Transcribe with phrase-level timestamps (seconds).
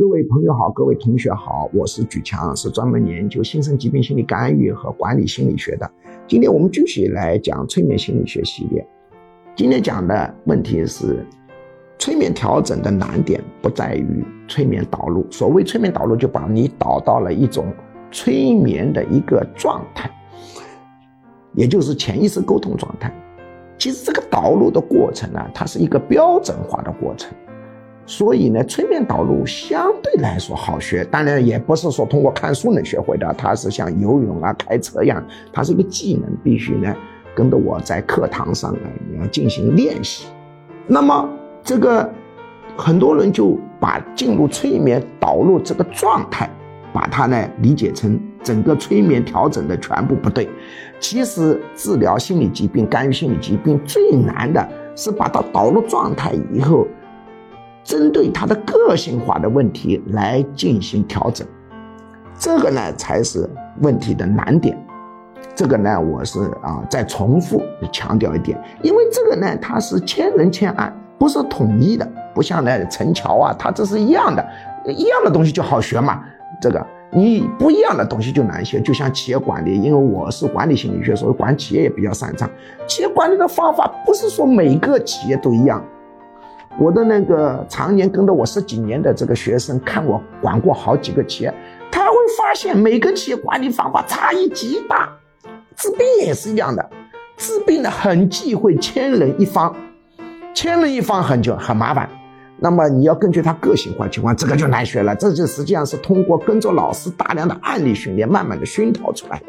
[0.00, 5.86] 各位朋友好，各位同学好，我是举强，是专门研究新生疾病心理干预和管理心理学的。
[6.26, 8.82] 今天我们继续来讲催眠心理学系列。
[9.54, 11.22] 今天讲的问题是，
[11.98, 15.30] 催眠调整的难点不在于催眠导入。
[15.30, 17.66] 所谓催眠导入，就把你导到了一种
[18.10, 20.10] 催眠的一个状态，
[21.52, 23.12] 也就是潜意识沟通状态。
[23.76, 27.30] 其实这个导入的过程呢，它是一个标准化的过程。
[28.10, 36.92] 所以呢，催眠导入相对来说好学，当然也不是说通过看书能学会的，它是像游泳啊、开车一样，它是一个技能，必须呢
[37.36, 40.26] 跟着我在课堂上呢你要进行练习。
[40.88, 41.28] 那么
[41.62, 42.10] 这个
[42.76, 46.50] 很多人就把进入催眠导入这个状态，
[46.92, 50.50] 把它呢理解成整个催眠调整的全部不对。
[50.98, 56.84] 其实治疗心理疾病、干预心理疾病最难的是把它导入状态以后。
[57.82, 61.46] 针对他的个性化的问题来进行调整，
[62.38, 63.48] 这个呢才是
[63.80, 64.76] 问题的难点。
[65.54, 74.46] 这个呢，我是啊再重复强调一点，因为这个呢它是千人千案，不是统一的，不像那陈桥啊，它这是一样的，
[74.86, 76.22] 一样的东西就好学嘛。
[76.60, 82.48] 这个你不一样的东西就难学，就像企业管理，因为我是管理心理学，所以管企业也比较擅长。
[82.86, 85.82] 企业管理的方法不是说每个企业都一样。
[86.80, 91.52] 我的那个常年跟着我十几年的这个学生，看我管过好几个企业，
[91.92, 95.06] 他会发现每个企业管理方法差异极大。
[95.76, 96.90] 治病也是一样的，
[97.36, 99.76] 治病呢很忌讳千人一方，
[100.54, 102.08] 千人一方很就很麻烦。
[102.58, 105.14] 那么你要根据他个性化情况，这个就难学了。
[105.14, 109.44] 这就实际上是通过跟着老师大量的案例训练，慢慢的熏陶出来的。